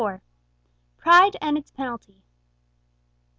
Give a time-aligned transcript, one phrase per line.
[0.97, 2.23] PRIDE AND ITS PENALTY.